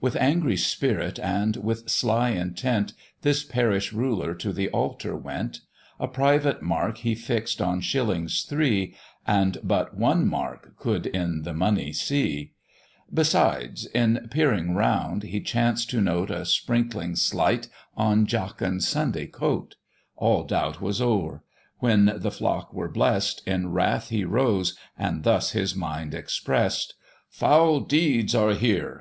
With 0.00 0.16
angry 0.16 0.56
spirit 0.56 1.20
and 1.20 1.54
with 1.58 1.88
sly 1.88 2.30
intent, 2.30 2.92
This 3.22 3.44
parish 3.44 3.92
ruler 3.92 4.34
to 4.34 4.52
the 4.52 4.68
altar 4.70 5.14
went: 5.14 5.60
A 6.00 6.08
private 6.08 6.60
mark 6.60 6.98
he 6.98 7.14
fix'd 7.14 7.62
on 7.62 7.80
shillings 7.80 8.42
three, 8.42 8.96
And 9.28 9.58
but 9.62 9.96
one 9.96 10.26
mark 10.26 10.74
could 10.76 11.06
in 11.06 11.42
the 11.44 11.54
money 11.54 11.92
see: 11.92 12.50
Besides 13.14 13.86
in 13.86 14.26
peering 14.28 14.74
round, 14.74 15.22
he 15.22 15.40
chanced 15.40 15.88
to 15.90 16.00
note 16.00 16.32
A 16.32 16.44
sprinkling 16.46 17.14
slight 17.14 17.68
on 17.96 18.26
Jachin's 18.26 18.88
Sunday 18.88 19.26
coat: 19.28 19.76
All 20.16 20.42
doubt 20.42 20.80
was 20.80 21.00
over: 21.00 21.44
when 21.78 22.06
the 22.16 22.32
flock 22.32 22.74
were 22.74 22.88
bless'd, 22.90 23.40
In 23.46 23.68
wrath 23.70 24.08
he 24.08 24.24
rose, 24.24 24.76
and 24.98 25.22
thus 25.22 25.52
his 25.52 25.76
mind 25.76 26.12
express'd: 26.12 26.94
"Foul 27.28 27.78
deeds 27.78 28.34
are 28.34 28.54
here!" 28.54 28.98